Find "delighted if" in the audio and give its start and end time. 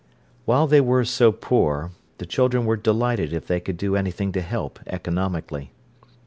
2.75-3.45